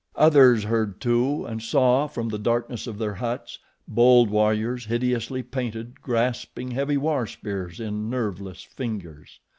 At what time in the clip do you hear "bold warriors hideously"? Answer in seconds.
3.87-5.43